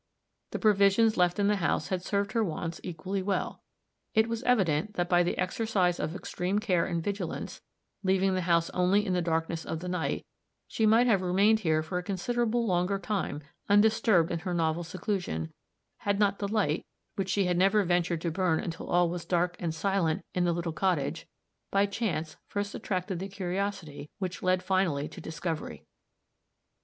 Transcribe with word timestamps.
The 0.49 0.57
provisions 0.57 1.15
left 1.15 1.37
in 1.37 1.47
the 1.47 1.57
house 1.57 1.89
had 1.89 2.01
served 2.01 2.31
her 2.31 2.43
wants 2.43 2.81
equally 2.83 3.21
well. 3.21 3.61
It 4.15 4.27
was 4.27 4.41
evident 4.41 4.95
that 4.95 5.07
by 5.07 5.21
the 5.21 5.37
exercise 5.37 5.99
of 5.99 6.15
extreme 6.15 6.57
care 6.57 6.87
and 6.87 7.03
vigilance, 7.03 7.61
leaving 8.01 8.33
the 8.33 8.41
house 8.41 8.71
only 8.71 9.05
in 9.05 9.13
the 9.13 9.21
darkness 9.21 9.63
of 9.63 9.79
the 9.79 9.87
night, 9.87 10.25
she 10.67 10.87
might 10.87 11.05
have 11.05 11.21
remained 11.21 11.59
here 11.59 11.83
for 11.83 11.99
a 11.99 12.03
considerable 12.03 12.65
longer 12.65 12.97
time 12.97 13.43
undisturbed 13.69 14.31
in 14.31 14.39
her 14.39 14.55
novel 14.55 14.83
seclusion, 14.83 15.53
had 15.97 16.17
not 16.17 16.39
the 16.39 16.47
light, 16.47 16.83
which 17.15 17.29
she 17.29 17.45
had 17.45 17.55
never 17.59 17.83
ventured 17.83 18.21
to 18.21 18.31
burn 18.31 18.59
until 18.59 18.89
all 18.89 19.07
was 19.07 19.23
dark 19.23 19.55
and 19.59 19.71
silent 19.75 20.25
in 20.33 20.45
the 20.45 20.51
little 20.51 20.73
cottage, 20.73 21.27
by 21.69 21.85
chance 21.85 22.37
first 22.47 22.73
attracted 22.73 23.19
the 23.19 23.27
curiosity 23.27 24.09
which 24.17 24.41
led 24.41 24.63
finally 24.63 25.07
to 25.07 25.21
discovery. 25.21 25.85